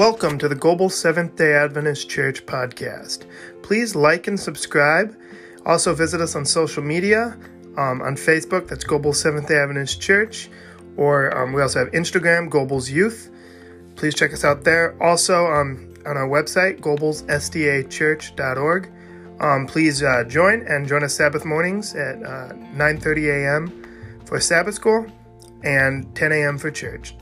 Welcome 0.00 0.38
to 0.38 0.48
the 0.48 0.54
Global 0.54 0.88
Seventh 0.88 1.36
day 1.36 1.52
Adventist 1.52 2.08
Church 2.08 2.46
podcast. 2.46 3.26
Please 3.62 3.94
like 3.94 4.28
and 4.28 4.40
subscribe. 4.40 5.14
Also, 5.66 5.94
visit 5.94 6.22
us 6.22 6.34
on 6.34 6.46
social 6.46 6.82
media 6.82 7.36
um, 7.76 8.00
on 8.00 8.16
Facebook, 8.16 8.66
that's 8.66 8.82
Global 8.82 9.12
Seventh 9.12 9.48
day 9.48 9.58
Adventist 9.58 10.00
Church, 10.00 10.48
or 10.96 11.36
um, 11.36 11.52
we 11.52 11.60
also 11.60 11.80
have 11.80 11.92
Instagram, 11.92 12.48
Global's 12.48 12.90
Youth. 12.90 13.30
Please 13.94 14.14
check 14.14 14.32
us 14.32 14.42
out 14.42 14.64
there. 14.64 14.96
Also, 15.02 15.44
um, 15.44 15.92
on 16.06 16.16
our 16.16 16.26
website, 16.26 16.80
globalsdachurch.org. 16.80 18.92
Um, 19.38 19.66
please 19.66 20.02
uh, 20.02 20.24
join 20.24 20.66
and 20.66 20.88
join 20.88 21.04
us 21.04 21.14
Sabbath 21.14 21.44
mornings 21.44 21.94
at 21.94 22.22
uh, 22.22 22.54
9:30 22.54 23.44
a.m. 23.44 23.70
for 24.24 24.40
Sabbath 24.40 24.76
school 24.76 25.06
and 25.62 26.16
10 26.16 26.32
a.m. 26.32 26.56
for 26.56 26.70
church. 26.70 27.14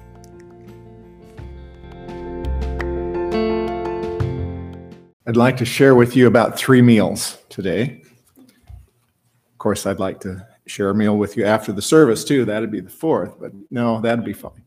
I'd 5.29 5.37
like 5.37 5.59
to 5.59 5.67
share 5.67 5.95
with 5.95 6.17
you 6.17 6.27
about 6.27 6.59
three 6.59 6.81
meals 6.81 7.37
today. 7.51 8.01
Of 8.39 9.59
course, 9.59 9.85
I'd 9.85 9.99
like 9.99 10.21
to 10.21 10.47
share 10.65 10.89
a 10.89 10.95
meal 10.95 11.19
with 11.19 11.37
you 11.37 11.45
after 11.45 11.71
the 11.71 11.83
service 11.83 12.25
too. 12.25 12.47
That'd 12.47 12.71
be 12.71 12.81
the 12.81 12.89
fourth, 12.89 13.39
but 13.39 13.53
no, 13.71 14.01
that'd 14.01 14.25
be 14.25 14.33
fine. 14.33 14.65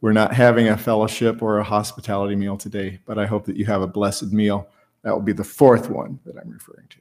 We're 0.00 0.12
not 0.12 0.32
having 0.32 0.68
a 0.68 0.76
fellowship 0.76 1.42
or 1.42 1.58
a 1.58 1.64
hospitality 1.64 2.36
meal 2.36 2.56
today, 2.56 3.00
but 3.04 3.18
I 3.18 3.26
hope 3.26 3.46
that 3.46 3.56
you 3.56 3.64
have 3.64 3.82
a 3.82 3.88
blessed 3.88 4.32
meal. 4.32 4.68
That 5.02 5.10
will 5.10 5.22
be 5.22 5.32
the 5.32 5.42
fourth 5.42 5.90
one 5.90 6.20
that 6.24 6.36
I'm 6.36 6.50
referring 6.50 6.86
to. 6.90 6.98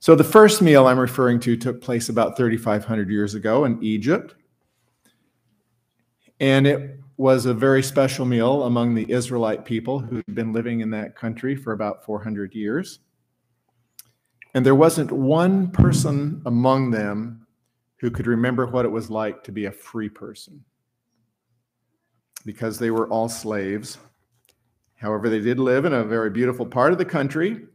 So, 0.00 0.16
the 0.16 0.24
first 0.24 0.60
meal 0.60 0.88
I'm 0.88 0.98
referring 0.98 1.38
to 1.40 1.56
took 1.56 1.80
place 1.80 2.08
about 2.08 2.36
3,500 2.36 3.08
years 3.08 3.36
ago 3.36 3.66
in 3.66 3.80
Egypt. 3.84 4.34
And 6.40 6.66
it 6.66 6.98
was 7.22 7.46
a 7.46 7.54
very 7.54 7.84
special 7.84 8.26
meal 8.26 8.64
among 8.64 8.96
the 8.96 9.08
Israelite 9.08 9.64
people 9.64 10.00
who'd 10.00 10.34
been 10.34 10.52
living 10.52 10.80
in 10.80 10.90
that 10.90 11.14
country 11.14 11.54
for 11.54 11.72
about 11.72 12.04
400 12.04 12.52
years. 12.52 12.98
And 14.54 14.66
there 14.66 14.74
wasn't 14.74 15.12
one 15.12 15.70
person 15.70 16.42
among 16.46 16.90
them 16.90 17.46
who 18.00 18.10
could 18.10 18.26
remember 18.26 18.66
what 18.66 18.84
it 18.84 18.88
was 18.88 19.08
like 19.08 19.44
to 19.44 19.52
be 19.52 19.66
a 19.66 19.70
free 19.70 20.08
person 20.08 20.64
because 22.44 22.76
they 22.76 22.90
were 22.90 23.06
all 23.06 23.28
slaves. 23.28 23.98
However, 24.96 25.28
they 25.28 25.38
did 25.38 25.60
live 25.60 25.84
in 25.84 25.92
a 25.92 26.02
very 26.02 26.28
beautiful 26.28 26.66
part 26.66 26.90
of 26.90 26.98
the 26.98 27.04
country, 27.04 27.66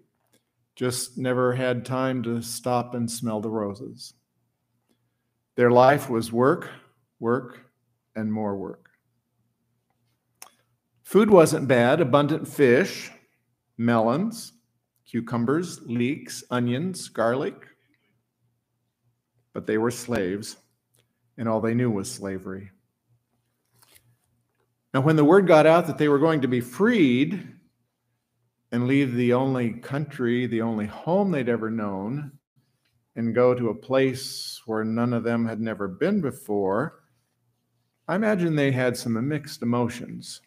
just 0.75 1.17
never 1.17 1.53
had 1.53 1.85
time 1.85 2.21
to 2.23 2.41
stop 2.41 2.95
and 2.95 3.09
smell 3.09 3.39
the 3.39 3.49
roses. 3.49 4.13
Their 5.55 5.71
life 5.71 6.09
was 6.09 6.33
work, 6.33 6.69
work, 7.21 7.61
and 8.13 8.29
more 8.29 8.57
work. 8.57 8.86
Food 11.07 11.29
wasn't 11.29 11.69
bad 11.69 12.01
abundant 12.01 12.45
fish, 12.45 13.09
melons, 13.77 14.51
cucumbers, 15.09 15.79
leeks, 15.85 16.43
onions, 16.51 17.07
garlic. 17.07 17.65
But 19.53 19.65
they 19.65 19.77
were 19.77 19.89
slaves, 19.89 20.57
and 21.37 21.47
all 21.47 21.61
they 21.61 21.73
knew 21.73 21.89
was 21.89 22.11
slavery. 22.11 22.71
Now, 24.93 24.99
when 24.99 25.15
the 25.15 25.23
word 25.23 25.47
got 25.47 25.65
out 25.65 25.87
that 25.87 25.97
they 25.97 26.09
were 26.09 26.19
going 26.19 26.41
to 26.41 26.49
be 26.49 26.59
freed 26.59 27.55
and 28.73 28.85
leave 28.85 29.15
the 29.15 29.31
only 29.31 29.75
country, 29.75 30.45
the 30.45 30.61
only 30.61 30.87
home 30.87 31.31
they'd 31.31 31.47
ever 31.47 31.71
known, 31.71 32.33
and 33.15 33.33
go 33.33 33.53
to 33.53 33.69
a 33.69 33.73
place 33.73 34.61
where 34.65 34.83
none 34.83 35.13
of 35.13 35.23
them 35.23 35.45
had 35.45 35.61
never 35.61 35.87
been 35.87 36.19
before, 36.19 37.01
I 38.09 38.15
imagine 38.15 38.57
they 38.57 38.71
had 38.71 38.97
some 38.97 39.25
mixed 39.25 39.61
emotions. 39.61 40.41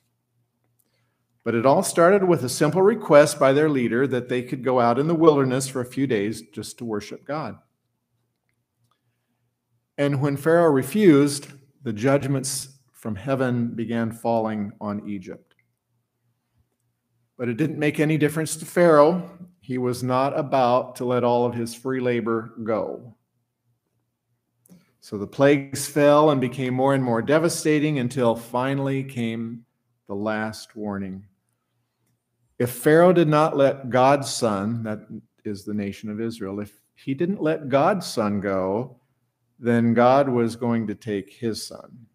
But 1.42 1.54
it 1.54 1.64
all 1.64 1.82
started 1.82 2.24
with 2.24 2.44
a 2.44 2.48
simple 2.48 2.82
request 2.82 3.38
by 3.38 3.52
their 3.52 3.70
leader 3.70 4.06
that 4.06 4.28
they 4.28 4.42
could 4.42 4.62
go 4.62 4.78
out 4.78 4.98
in 4.98 5.08
the 5.08 5.14
wilderness 5.14 5.68
for 5.68 5.80
a 5.80 5.86
few 5.86 6.06
days 6.06 6.42
just 6.52 6.78
to 6.78 6.84
worship 6.84 7.24
God. 7.24 7.58
And 9.96 10.20
when 10.20 10.36
Pharaoh 10.36 10.70
refused, 10.70 11.48
the 11.82 11.92
judgments 11.92 12.78
from 12.92 13.14
heaven 13.14 13.68
began 13.68 14.12
falling 14.12 14.72
on 14.80 15.08
Egypt. 15.08 15.54
But 17.38 17.48
it 17.48 17.56
didn't 17.56 17.78
make 17.78 18.00
any 18.00 18.18
difference 18.18 18.56
to 18.56 18.66
Pharaoh. 18.66 19.30
He 19.60 19.78
was 19.78 20.02
not 20.02 20.38
about 20.38 20.96
to 20.96 21.06
let 21.06 21.24
all 21.24 21.46
of 21.46 21.54
his 21.54 21.74
free 21.74 22.00
labor 22.00 22.52
go. 22.64 23.14
So 25.00 25.16
the 25.16 25.26
plagues 25.26 25.88
fell 25.88 26.30
and 26.30 26.40
became 26.40 26.74
more 26.74 26.92
and 26.92 27.02
more 27.02 27.22
devastating 27.22 27.98
until 27.98 28.36
finally 28.36 29.02
came 29.02 29.64
the 30.06 30.14
last 30.14 30.76
warning 30.76 31.24
if 32.60 32.70
Pharaoh 32.70 33.14
did 33.14 33.26
not 33.26 33.56
let 33.56 33.88
God's 33.88 34.30
son, 34.30 34.82
that 34.82 35.00
is 35.46 35.64
the 35.64 35.72
nation 35.72 36.10
of 36.10 36.20
Israel, 36.20 36.60
if 36.60 36.78
he 36.94 37.14
didn't 37.14 37.42
let 37.42 37.70
God's 37.70 38.06
son 38.06 38.38
go, 38.38 39.00
then 39.58 39.94
God 39.94 40.28
was 40.28 40.56
going 40.56 40.86
to 40.86 40.94
take 40.94 41.32
his 41.32 41.66
son 41.66 42.06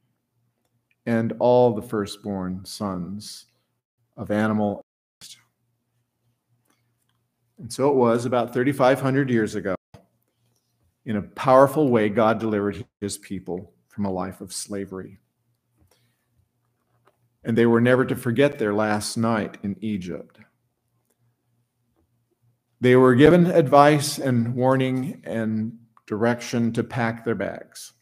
and 1.07 1.33
all 1.39 1.73
the 1.73 1.81
firstborn 1.81 2.63
sons 2.63 3.45
of 4.17 4.29
animal. 4.29 4.85
And 7.57 7.73
so 7.73 7.89
it 7.89 7.95
was 7.95 8.25
about 8.25 8.53
3,500 8.53 9.31
years 9.31 9.56
ago. 9.56 9.73
In 11.06 11.16
a 11.17 11.23
powerful 11.23 11.89
way, 11.89 12.07
God 12.07 12.39
delivered 12.39 12.85
his 13.01 13.17
people 13.17 13.73
from 13.88 14.06
a 14.06 14.12
life 14.12 14.41
of 14.41 14.53
slavery 14.53 15.17
and 17.45 17.56
they 17.56 17.67
were 17.67 17.79
never 17.79 18.03
to 18.03 18.16
forget 18.16 18.57
their 18.57 18.73
last 18.73 19.17
night 19.17 19.57
in 19.63 19.78
Egypt. 19.79 20.39
They 22.81 22.95
were 22.95 23.16
given 23.16 23.45
advice 23.45 24.17
and 24.17 24.56
warning 24.56 25.22
and 25.23 25.78
direction 26.07 26.73
to 26.73 26.83
pack 26.83 27.23
their 27.23 27.35
bags 27.35 27.94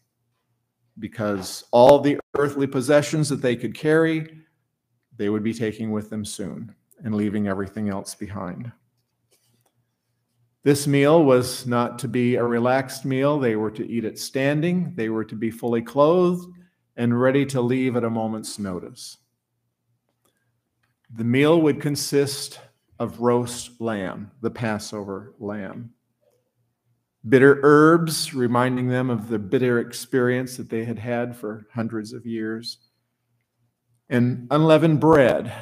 because 0.98 1.64
all 1.70 2.00
the 2.00 2.18
earthly 2.36 2.66
possessions 2.66 3.28
that 3.28 3.42
they 3.42 3.54
could 3.54 3.74
carry, 3.74 4.28
they 5.16 5.28
would 5.28 5.44
be 5.44 5.54
taking 5.54 5.90
with 5.92 6.10
them 6.10 6.24
soon 6.24 6.74
and 7.04 7.14
leaving 7.14 7.46
everything 7.46 7.88
else 7.90 8.14
behind. 8.14 8.72
This 10.62 10.86
meal 10.86 11.24
was 11.24 11.66
not 11.66 11.98
to 11.98 12.08
be 12.08 12.36
a 12.36 12.44
relaxed 12.44 13.04
meal. 13.04 13.38
They 13.38 13.56
were 13.56 13.70
to 13.72 13.86
eat 13.86 14.06
it 14.06 14.18
standing, 14.18 14.94
they 14.96 15.10
were 15.10 15.24
to 15.24 15.34
be 15.34 15.50
fully 15.50 15.82
clothed 15.82 16.48
and 16.96 17.20
ready 17.20 17.44
to 17.46 17.60
leave 17.60 17.96
at 17.96 18.04
a 18.04 18.10
moment's 18.10 18.58
notice. 18.58 19.18
The 21.12 21.24
meal 21.24 21.60
would 21.60 21.80
consist 21.80 22.60
of 22.98 23.20
roast 23.20 23.80
lamb, 23.80 24.30
the 24.40 24.50
Passover 24.50 25.34
lamb. 25.38 25.90
Bitter 27.26 27.58
herbs, 27.62 28.34
reminding 28.34 28.88
them 28.88 29.10
of 29.10 29.28
the 29.28 29.38
bitter 29.38 29.78
experience 29.78 30.56
that 30.56 30.68
they 30.68 30.84
had 30.84 30.98
had 30.98 31.36
for 31.36 31.66
hundreds 31.72 32.12
of 32.12 32.26
years. 32.26 32.78
And 34.08 34.46
unleavened 34.50 35.00
bread, 35.00 35.52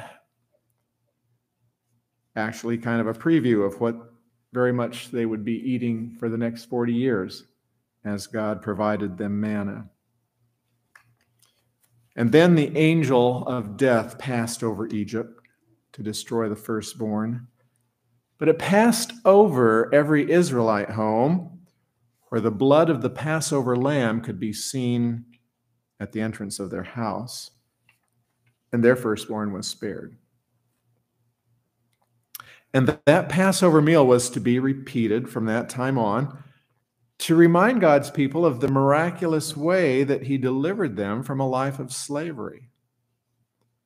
actually, 2.35 2.77
kind 2.77 2.99
of 2.99 3.07
a 3.07 3.13
preview 3.13 3.65
of 3.65 3.79
what 3.79 3.95
very 4.51 4.73
much 4.73 5.09
they 5.11 5.25
would 5.25 5.45
be 5.45 5.57
eating 5.57 6.15
for 6.19 6.29
the 6.29 6.37
next 6.37 6.65
40 6.65 6.93
years 6.93 7.45
as 8.05 8.27
God 8.27 8.61
provided 8.61 9.17
them 9.17 9.39
manna. 9.39 9.89
And 12.15 12.31
then 12.31 12.55
the 12.55 12.75
angel 12.77 13.47
of 13.47 13.77
death 13.77 14.17
passed 14.17 14.63
over 14.63 14.87
Egypt 14.87 15.39
to 15.93 16.03
destroy 16.03 16.49
the 16.49 16.55
firstborn. 16.55 17.47
But 18.37 18.49
it 18.49 18.59
passed 18.59 19.13
over 19.25 19.93
every 19.93 20.29
Israelite 20.31 20.91
home 20.91 21.61
where 22.29 22.41
the 22.41 22.51
blood 22.51 22.89
of 22.89 23.01
the 23.01 23.09
Passover 23.09 23.75
lamb 23.75 24.21
could 24.21 24.39
be 24.39 24.53
seen 24.53 25.25
at 25.99 26.11
the 26.11 26.21
entrance 26.21 26.59
of 26.59 26.69
their 26.69 26.83
house, 26.83 27.51
and 28.71 28.83
their 28.83 28.95
firstborn 28.95 29.53
was 29.53 29.67
spared. 29.67 30.17
And 32.73 32.99
that 33.05 33.29
Passover 33.29 33.81
meal 33.81 34.05
was 34.05 34.31
to 34.31 34.39
be 34.39 34.57
repeated 34.57 35.29
from 35.29 35.45
that 35.45 35.69
time 35.69 35.97
on 35.97 36.43
to 37.23 37.35
remind 37.35 37.81
God's 37.81 38.11
people 38.11 38.45
of 38.45 38.59
the 38.59 38.67
miraculous 38.67 39.55
way 39.55 40.03
that 40.03 40.23
He 40.23 40.37
delivered 40.37 40.95
them 40.95 41.23
from 41.23 41.39
a 41.39 41.47
life 41.47 41.79
of 41.79 41.93
slavery 41.93 42.69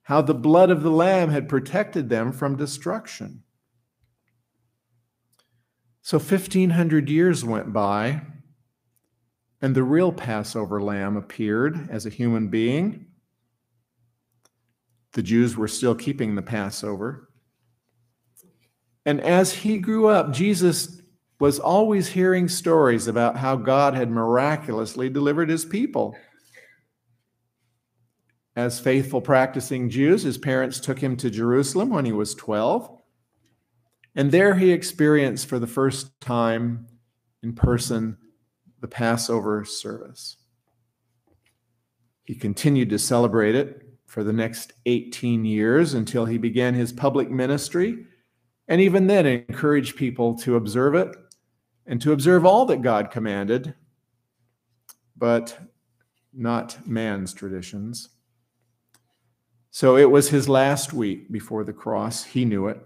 how 0.08 0.22
the 0.22 0.34
blood 0.34 0.70
of 0.70 0.84
the 0.84 0.90
Lamb 0.90 1.30
had 1.32 1.50
protected 1.50 2.08
them 2.08 2.32
from 2.32 2.56
destruction. 2.56 3.44
So 6.02 6.18
1,500 6.18 7.10
years 7.10 7.44
went 7.44 7.74
by, 7.74 8.22
and 9.62 9.76
the 9.76 9.84
real 9.84 10.14
Passover 10.14 10.82
lamb 10.82 11.18
appeared 11.18 11.90
as 11.92 12.06
a 12.06 12.10
human 12.10 12.48
being. 12.48 13.08
The 15.12 15.24
Jews 15.24 15.58
were 15.58 15.68
still 15.68 15.94
keeping 15.94 16.36
the 16.36 16.42
Passover. 16.42 17.28
And 19.06 19.20
as 19.20 19.52
he 19.52 19.78
grew 19.78 20.08
up, 20.08 20.32
Jesus 20.32 21.02
was 21.40 21.60
always 21.60 22.08
hearing 22.10 22.48
stories 22.48 23.08
about 23.08 23.38
how 23.38 23.56
God 23.56 23.94
had 23.94 24.10
miraculously 24.10 25.10
delivered 25.10 25.50
his 25.50 25.66
people. 25.66 26.16
As 28.56 28.80
faithful 28.80 29.22
practicing 29.22 29.90
Jews, 29.90 30.24
his 30.24 30.40
parents 30.40 30.80
took 30.80 31.00
him 31.00 31.16
to 31.18 31.30
Jerusalem 31.30 31.90
when 31.90 32.06
he 32.06 32.12
was 32.12 32.34
12. 32.34 32.90
And 34.16 34.32
there 34.32 34.56
he 34.56 34.72
experienced 34.72 35.48
for 35.48 35.60
the 35.60 35.68
first 35.68 36.20
time 36.20 36.88
in 37.44 37.54
person 37.54 38.18
the 38.82 38.88
Passover 38.88 39.64
service. 39.64 40.38
He 42.24 42.34
continued 42.34 42.90
to 42.90 43.00
celebrate 43.00 43.54
it 43.54 43.84
for 44.08 44.24
the 44.24 44.34
next 44.34 44.74
18 44.88 45.46
years 45.46 45.94
until 45.94 46.26
he 46.26 46.40
began 46.40 46.74
his 46.74 46.92
public 46.92 47.30
ministry, 47.30 48.08
and 48.68 48.82
even 48.82 49.06
then 49.06 49.28
encouraged 49.28 49.98
people 49.98 50.36
to 50.40 50.56
observe 50.56 50.96
it 50.96 51.16
and 51.88 52.02
to 52.02 52.12
observe 52.12 52.46
all 52.46 52.66
that 52.66 52.82
God 52.82 53.10
commanded, 53.10 53.74
but 55.16 55.58
not 56.34 56.86
man's 56.86 57.34
traditions. 57.34 58.10
So 59.72 59.96
it 59.96 60.12
was 60.12 60.30
his 60.30 60.50
last 60.50 60.92
week 60.92 61.32
before 61.32 61.64
the 61.64 61.74
cross. 61.74 62.24
He 62.24 62.46
knew 62.46 62.68
it. 62.68 62.80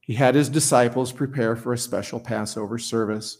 He 0.00 0.14
had 0.14 0.34
his 0.34 0.48
disciples 0.48 1.12
prepare 1.12 1.56
for 1.56 1.72
a 1.72 1.78
special 1.78 2.20
Passover 2.20 2.78
service. 2.78 3.38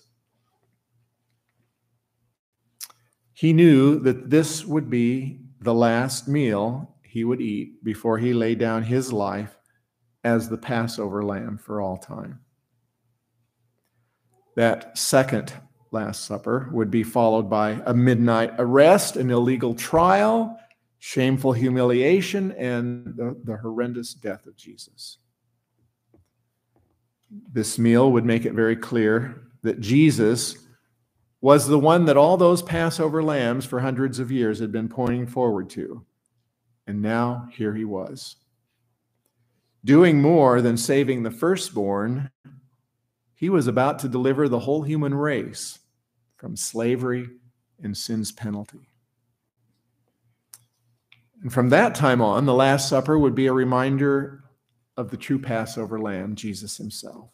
He 3.34 3.52
knew 3.52 3.98
that 3.98 4.30
this 4.30 4.64
would 4.64 4.88
be 4.88 5.40
the 5.60 5.74
last 5.74 6.28
meal 6.28 6.96
he 7.02 7.24
would 7.24 7.40
eat 7.40 7.82
before 7.84 8.18
he 8.18 8.32
laid 8.32 8.58
down 8.58 8.84
his 8.84 9.12
life 9.12 9.58
as 10.22 10.48
the 10.48 10.56
Passover 10.56 11.22
lamb 11.22 11.58
for 11.58 11.80
all 11.80 11.96
time. 11.96 12.40
That 14.56 14.96
second 14.96 15.52
Last 15.90 16.24
Supper 16.24 16.68
would 16.72 16.90
be 16.90 17.02
followed 17.02 17.48
by 17.48 17.80
a 17.86 17.94
midnight 17.94 18.52
arrest, 18.58 19.16
an 19.16 19.30
illegal 19.30 19.74
trial, 19.74 20.58
shameful 20.98 21.52
humiliation, 21.52 22.52
and 22.52 23.14
the, 23.16 23.36
the 23.44 23.56
horrendous 23.56 24.14
death 24.14 24.46
of 24.46 24.56
Jesus. 24.56 25.18
This 27.52 27.78
meal 27.78 28.10
would 28.12 28.24
make 28.24 28.44
it 28.44 28.54
very 28.54 28.76
clear 28.76 29.42
that 29.62 29.80
Jesus 29.80 30.56
was 31.40 31.68
the 31.68 31.78
one 31.78 32.06
that 32.06 32.16
all 32.16 32.36
those 32.36 32.62
Passover 32.62 33.22
lambs 33.22 33.66
for 33.66 33.80
hundreds 33.80 34.18
of 34.18 34.32
years 34.32 34.60
had 34.60 34.72
been 34.72 34.88
pointing 34.88 35.26
forward 35.26 35.68
to. 35.70 36.04
And 36.86 37.02
now 37.02 37.48
here 37.52 37.74
he 37.74 37.84
was. 37.84 38.36
Doing 39.84 40.22
more 40.22 40.62
than 40.62 40.76
saving 40.76 41.22
the 41.22 41.30
firstborn, 41.30 42.30
he 43.34 43.48
was 43.48 43.66
about 43.66 43.98
to 44.00 44.08
deliver 44.08 44.48
the 44.48 44.60
whole 44.60 44.82
human 44.82 45.14
race 45.14 45.78
from 46.36 46.56
slavery 46.56 47.28
and 47.82 47.96
sin's 47.96 48.32
penalty. 48.32 48.88
And 51.42 51.52
from 51.52 51.68
that 51.70 51.94
time 51.94 52.22
on, 52.22 52.46
the 52.46 52.54
Last 52.54 52.88
Supper 52.88 53.18
would 53.18 53.34
be 53.34 53.46
a 53.46 53.52
reminder 53.52 54.44
of 54.96 55.10
the 55.10 55.16
true 55.16 55.38
Passover 55.38 56.00
lamb, 56.00 56.36
Jesus 56.36 56.76
himself, 56.76 57.30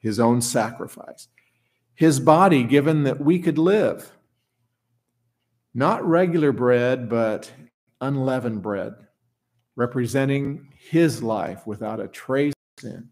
his 0.00 0.20
own 0.20 0.40
sacrifice 0.40 1.28
his 2.00 2.18
body 2.18 2.64
given 2.64 3.02
that 3.02 3.20
we 3.20 3.38
could 3.38 3.58
live. 3.58 4.10
Not 5.74 6.02
regular 6.02 6.50
bread, 6.50 7.10
but 7.10 7.52
unleavened 8.00 8.62
bread, 8.62 8.94
representing 9.76 10.72
his 10.78 11.22
life 11.22 11.66
without 11.66 12.00
a 12.00 12.08
trace 12.08 12.54
of 12.78 12.82
sin. 12.82 13.10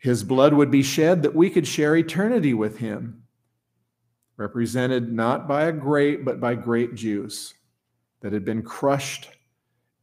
His 0.00 0.24
blood 0.24 0.54
would 0.54 0.70
be 0.70 0.82
shed 0.82 1.22
that 1.22 1.34
we 1.34 1.50
could 1.50 1.66
share 1.66 1.94
eternity 1.94 2.54
with 2.54 2.78
him, 2.78 3.22
represented 4.38 5.12
not 5.12 5.46
by 5.46 5.64
a 5.64 5.72
grape, 5.72 6.24
but 6.24 6.40
by 6.40 6.54
grape 6.54 6.94
juice 6.94 7.52
that 8.22 8.32
had 8.32 8.44
been 8.44 8.62
crushed 8.62 9.28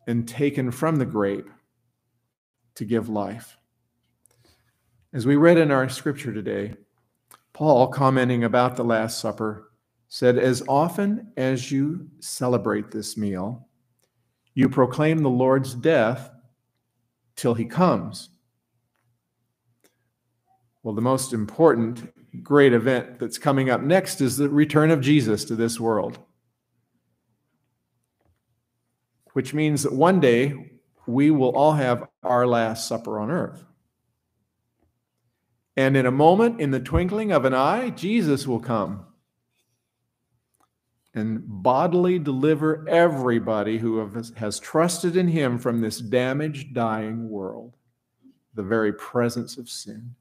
and 0.05 0.27
taken 0.27 0.69
from 0.69 0.97
the 0.97 1.05
grape 1.05 1.49
to 2.75 2.85
give 2.85 3.09
life. 3.09 3.57
As 5.13 5.25
we 5.25 5.35
read 5.35 5.57
in 5.57 5.71
our 5.71 5.89
scripture 5.89 6.31
today, 6.31 6.75
Paul, 7.53 7.88
commenting 7.88 8.43
about 8.43 8.75
the 8.75 8.83
Last 8.83 9.19
Supper, 9.19 9.71
said, 10.09 10.38
As 10.38 10.61
often 10.69 11.31
as 11.38 11.71
you 11.71 12.07
celebrate 12.19 12.91
this 12.91 13.17
meal, 13.17 13.67
you 14.53 14.69
proclaim 14.69 15.23
the 15.23 15.29
Lord's 15.29 15.73
death 15.73 16.29
till 17.35 17.55
he 17.55 17.65
comes. 17.65 18.29
Well, 20.88 20.95
the 20.95 21.01
most 21.01 21.34
important 21.34 22.13
great 22.42 22.72
event 22.72 23.19
that's 23.19 23.38
coming 23.38 23.69
up 23.69 23.81
next 23.81 24.22
is 24.22 24.38
the 24.38 24.48
return 24.48 24.89
of 24.89 25.01
Jesus 25.01 25.44
to 25.44 25.56
this 25.57 25.81
world, 25.81 26.18
which 29.34 29.54
means 29.54 29.84
that 29.84 29.92
one 29.92 30.22
day 30.22 30.80
we 31.06 31.30
will 31.30 31.50
all 31.50 31.74
have 31.74 32.07
our 32.24 32.48
Last 32.48 32.88
Supper 32.88 33.19
on 33.19 33.30
earth. 33.30 33.66
And 35.75 35.98
in 35.98 36.06
a 36.06 36.10
moment, 36.10 36.62
in 36.62 36.72
the 36.72 36.80
twinkling 36.80 37.34
of 37.34 37.44
an 37.44 37.54
eye, 37.54 37.89
Jesus 37.89 38.48
will 38.48 38.62
come 38.62 39.07
and 41.13 41.44
bodily 41.45 42.18
deliver 42.18 42.88
everybody 42.88 43.80
who 43.80 44.10
has 44.38 44.57
trusted 44.62 45.18
in 45.18 45.28
him 45.28 45.60
from 45.60 45.81
this 45.81 46.00
damaged, 46.00 46.74
dying 46.74 47.28
world, 47.28 47.75
the 48.54 48.63
very 48.63 48.94
presence 48.94 49.57
of 49.57 49.68
sin. 49.68 50.16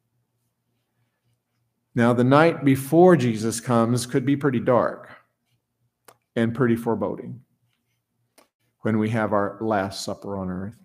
Now, 1.96 2.12
the 2.12 2.24
night 2.24 2.62
before 2.62 3.16
Jesus 3.16 3.58
comes 3.58 4.04
could 4.04 4.26
be 4.26 4.36
pretty 4.36 4.60
dark 4.60 5.08
and 6.36 6.54
pretty 6.54 6.76
foreboding 6.76 7.40
when 8.82 8.98
we 8.98 9.08
have 9.08 9.32
our 9.32 9.56
Last 9.62 10.04
Supper 10.04 10.36
on 10.36 10.50
earth. 10.50 10.76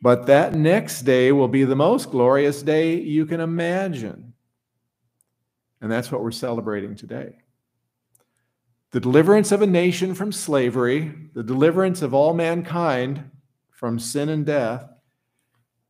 But 0.00 0.26
that 0.26 0.54
next 0.54 1.02
day 1.02 1.32
will 1.32 1.48
be 1.48 1.64
the 1.64 1.74
most 1.74 2.12
glorious 2.12 2.62
day 2.62 2.94
you 2.94 3.26
can 3.26 3.40
imagine. 3.40 4.34
And 5.80 5.90
that's 5.90 6.12
what 6.12 6.22
we're 6.22 6.30
celebrating 6.30 6.94
today. 6.94 7.38
The 8.92 9.00
deliverance 9.00 9.50
of 9.50 9.62
a 9.62 9.66
nation 9.66 10.14
from 10.14 10.30
slavery, 10.30 11.12
the 11.34 11.42
deliverance 11.42 12.02
of 12.02 12.14
all 12.14 12.34
mankind 12.34 13.32
from 13.72 13.98
sin 13.98 14.28
and 14.28 14.46
death, 14.46 14.88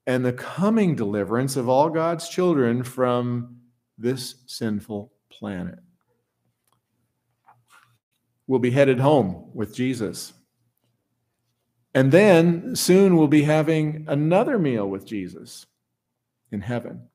and 0.07 0.25
the 0.25 0.33
coming 0.33 0.95
deliverance 0.95 1.57
of 1.57 1.69
all 1.69 1.91
God's 1.91 2.27
children 2.31 2.85
from 2.85 3.59
this 4.03 4.35
sinful 4.47 5.13
planet. 5.31 5.79
We'll 8.47 8.59
be 8.59 8.71
headed 8.71 9.01
home 9.01 9.51
with 9.55 9.75
Jesus. 9.75 10.33
And 11.95 12.11
then 12.11 12.75
soon 12.75 13.17
we'll 13.17 13.29
be 13.29 13.43
having 13.43 14.05
another 14.09 14.59
meal 14.59 14.87
with 14.87 15.07
Jesus 15.07 15.67
in 16.51 16.61
heaven. 16.61 17.09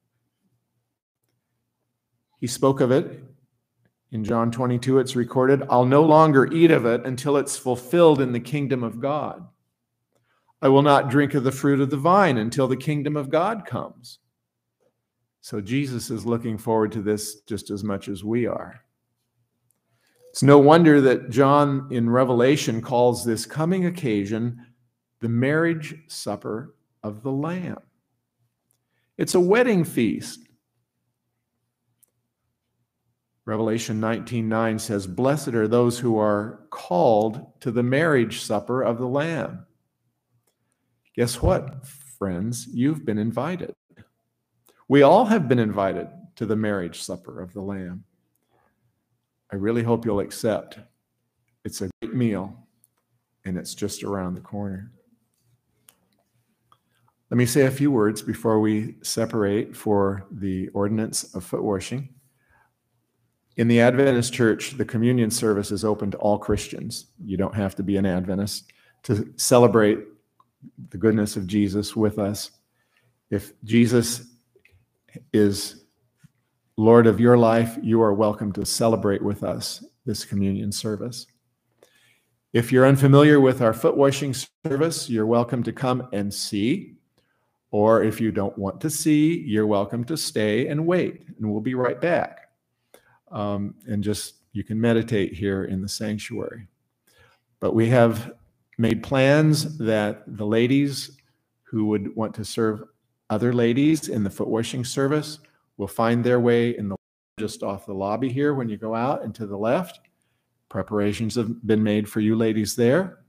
He 2.40 2.48
spoke 2.48 2.82
of 2.82 2.92
it 2.92 3.24
in 4.12 4.24
John 4.24 4.52
22. 4.52 5.00
It's 5.00 5.16
recorded 5.16 5.64
I'll 5.70 5.86
no 5.86 6.04
longer 6.04 6.52
eat 6.52 6.72
of 6.72 6.86
it 6.86 7.06
until 7.06 7.38
it's 7.38 7.58
fulfilled 7.58 8.22
in 8.22 8.32
the 8.32 8.40
kingdom 8.40 8.84
of 8.84 9.02
God. 9.02 9.48
I 10.62 10.70
will 10.70 10.82
not 10.84 11.10
drink 11.10 11.34
of 11.34 11.44
the 11.44 11.52
fruit 11.52 11.82
of 11.82 11.90
the 11.90 11.98
vine 11.98 12.38
until 12.38 12.68
the 12.68 12.78
kingdom 12.78 13.18
of 13.18 13.30
God 13.30 13.66
comes. 13.66 14.20
So 15.42 15.62
Jesus 15.62 16.10
is 16.10 16.26
looking 16.26 16.58
forward 16.58 16.92
to 16.94 17.02
this 17.02 17.42
just 17.42 17.70
as 17.70 17.84
much 17.84 18.10
as 18.10 18.24
we 18.24 18.46
are. 18.46 18.82
It's 20.30 20.44
no 20.44 20.60
wonder 20.60 21.02
that 21.02 21.30
John 21.30 21.88
in 21.90 22.10
Revelation 22.10 22.82
calls 22.82 23.26
this 23.26 23.46
coming 23.46 23.86
occasion 23.86 24.66
the 25.20 25.30
marriage 25.30 25.96
supper 26.08 26.76
of 27.02 27.24
the 27.24 27.32
Lamb. 27.32 27.80
It's 29.18 29.34
a 29.34 29.40
wedding 29.40 29.84
feast. 29.84 30.48
Revelation 33.46 34.00
19:9 34.00 34.78
says, 34.78 35.08
"Blessed 35.08 35.56
are 35.56 35.68
those 35.68 36.00
who 36.00 36.18
are 36.18 36.68
called 36.70 37.60
to 37.62 37.72
the 37.72 37.82
marriage 37.82 38.42
supper 38.42 38.84
of 38.84 38.98
the 38.98 39.08
Lamb." 39.08 39.66
Guess 41.16 41.42
what, 41.42 41.88
friends? 41.88 42.68
You've 42.68 43.06
been 43.06 43.18
invited. 43.18 43.74
We 44.88 45.02
all 45.02 45.26
have 45.26 45.48
been 45.50 45.60
invited 45.60 46.08
to 46.38 46.46
the 46.46 46.56
marriage 46.56 47.02
supper 47.02 47.42
of 47.42 47.54
the 47.54 47.62
Lamb. 47.62 48.04
I 49.52 49.58
really 49.58 49.84
hope 49.84 50.06
you'll 50.06 50.22
accept. 50.22 50.80
It's 51.66 51.82
a 51.82 51.90
great 52.02 52.16
meal, 52.16 52.68
and 53.44 53.58
it's 53.58 53.76
just 53.76 54.04
around 54.04 54.36
the 54.36 54.42
corner. 54.42 54.92
Let 57.30 57.38
me 57.38 57.46
say 57.46 57.66
a 57.66 57.72
few 57.72 57.92
words 57.92 58.22
before 58.22 58.62
we 58.62 58.96
separate 59.02 59.76
for 59.76 60.26
the 60.32 60.70
ordinance 60.70 61.36
of 61.36 61.44
foot 61.44 61.64
washing. 61.64 62.08
In 63.58 63.68
the 63.68 63.82
Adventist 63.82 64.32
church, 64.32 64.78
the 64.78 64.86
communion 64.86 65.32
service 65.32 65.72
is 65.72 65.84
open 65.84 66.12
to 66.12 66.18
all 66.20 66.38
Christians. 66.38 67.08
You 67.22 67.36
don't 67.36 67.56
have 67.56 67.76
to 67.76 67.84
be 67.84 67.98
an 67.98 68.06
Adventist 68.06 68.72
to 69.04 69.34
celebrate 69.36 70.00
the 70.90 70.98
goodness 70.98 71.36
of 71.36 71.48
Jesus 71.48 71.96
with 71.96 72.20
us. 72.20 72.52
If 73.30 73.52
Jesus 73.66 74.37
is 75.34 75.86
Lord 76.78 77.08
of 77.08 77.20
your 77.20 77.38
life, 77.38 77.78
you 77.82 78.02
are 78.02 78.14
welcome 78.14 78.52
to 78.54 78.66
celebrate 78.66 79.24
with 79.24 79.44
us 79.44 79.84
this 80.06 80.24
communion 80.24 80.72
service. 80.72 81.26
If 82.54 82.72
you're 82.72 82.86
unfamiliar 82.86 83.40
with 83.40 83.62
our 83.62 83.74
foot 83.74 83.98
washing 83.98 84.36
service, 84.64 85.10
you're 85.10 85.26
welcome 85.26 85.64
to 85.64 85.74
come 85.74 86.08
and 86.14 86.34
see. 86.34 86.96
Or 87.72 88.04
if 88.04 88.22
you 88.22 88.32
don't 88.32 88.58
want 88.58 88.80
to 88.82 88.90
see, 88.90 89.40
you're 89.40 89.68
welcome 89.68 90.04
to 90.06 90.16
stay 90.16 90.68
and 90.68 90.88
wait, 90.88 91.26
and 91.38 91.52
we'll 91.52 91.62
be 91.62 91.76
right 91.76 92.00
back. 92.00 92.50
Um, 93.32 93.76
and 93.88 94.04
just 94.04 94.36
you 94.54 94.64
can 94.64 94.80
meditate 94.80 95.34
here 95.34 95.66
in 95.66 95.82
the 95.82 95.90
sanctuary. 95.90 96.68
But 97.60 97.74
we 97.74 97.90
have 97.90 98.34
made 98.78 99.04
plans 99.04 99.78
that 99.80 100.24
the 100.28 100.46
ladies 100.46 101.18
who 101.64 101.86
would 101.88 102.16
want 102.16 102.34
to 102.36 102.46
serve 102.46 102.84
other 103.30 103.54
ladies 103.54 104.10
in 104.10 104.24
the 104.24 104.30
foot 104.30 104.48
washing 104.48 104.86
service 104.86 105.40
will 105.78 105.88
find 105.88 106.24
their 106.24 106.40
way 106.40 106.78
in 106.78 106.90
the 106.90 106.98
just 107.40 107.62
off 107.62 107.86
the 107.86 107.94
lobby 107.94 108.30
here 108.30 108.56
when 108.56 108.68
you 108.68 108.78
go 108.78 108.96
out 108.96 109.24
and 109.24 109.36
to 109.36 109.46
the 109.46 109.58
left. 109.58 110.00
Preparations 110.70 111.36
have 111.36 111.66
been 111.66 111.84
made 111.84 112.10
for 112.10 112.20
you 112.20 112.36
ladies 112.36 112.76
there. 112.76 113.20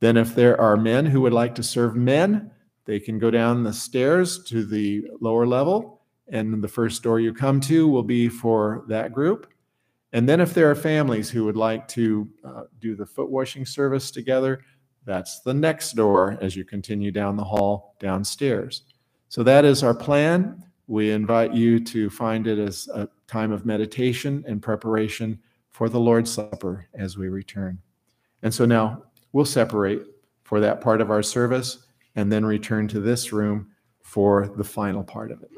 Then, 0.00 0.16
if 0.16 0.34
there 0.34 0.60
are 0.60 0.76
men 0.76 1.06
who 1.06 1.20
would 1.20 1.32
like 1.32 1.54
to 1.56 1.62
serve 1.62 1.94
men, 1.94 2.50
they 2.86 2.98
can 2.98 3.18
go 3.18 3.30
down 3.30 3.62
the 3.62 3.72
stairs 3.72 4.42
to 4.44 4.64
the 4.64 5.04
lower 5.20 5.46
level, 5.46 6.00
and 6.28 6.62
the 6.62 6.68
first 6.68 7.02
door 7.02 7.20
you 7.20 7.32
come 7.32 7.60
to 7.60 7.86
will 7.86 8.02
be 8.02 8.28
for 8.28 8.84
that 8.88 9.12
group. 9.12 9.46
And 10.12 10.28
then, 10.28 10.40
if 10.40 10.54
there 10.54 10.70
are 10.70 10.74
families 10.74 11.30
who 11.30 11.44
would 11.44 11.56
like 11.56 11.86
to 11.88 12.28
uh, 12.44 12.62
do 12.80 12.96
the 12.96 13.06
foot 13.06 13.30
washing 13.30 13.64
service 13.64 14.10
together, 14.10 14.60
that's 15.04 15.40
the 15.40 15.54
next 15.54 15.92
door 15.92 16.38
as 16.40 16.56
you 16.56 16.64
continue 16.64 17.12
down 17.12 17.36
the 17.36 17.44
hall 17.44 17.94
downstairs. 18.00 18.82
So, 19.32 19.42
that 19.44 19.64
is 19.64 19.82
our 19.82 19.94
plan. 19.94 20.62
We 20.88 21.10
invite 21.10 21.54
you 21.54 21.80
to 21.84 22.10
find 22.10 22.46
it 22.46 22.58
as 22.58 22.86
a 22.92 23.08
time 23.26 23.50
of 23.50 23.64
meditation 23.64 24.44
and 24.46 24.60
preparation 24.60 25.38
for 25.70 25.88
the 25.88 25.98
Lord's 25.98 26.30
Supper 26.30 26.86
as 26.92 27.16
we 27.16 27.30
return. 27.30 27.78
And 28.42 28.52
so 28.52 28.66
now 28.66 29.04
we'll 29.32 29.46
separate 29.46 30.02
for 30.44 30.60
that 30.60 30.82
part 30.82 31.00
of 31.00 31.10
our 31.10 31.22
service 31.22 31.86
and 32.14 32.30
then 32.30 32.44
return 32.44 32.88
to 32.88 33.00
this 33.00 33.32
room 33.32 33.70
for 34.02 34.48
the 34.58 34.64
final 34.64 35.02
part 35.02 35.30
of 35.30 35.42
it. 35.42 35.50